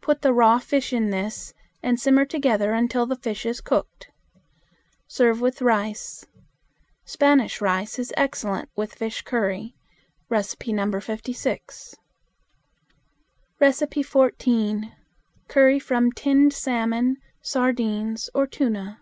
[0.00, 4.08] Put the raw fish in this and simmer together until the fish is cooked.
[5.06, 6.24] Serve with rice.
[7.04, 9.74] Spanish rice is excellent with fish curry.
[10.30, 10.42] (No.
[11.02, 11.94] 56.)
[14.06, 14.92] 14.
[15.48, 19.00] Curry from Tinned Salmon, Sardines, or Tuna.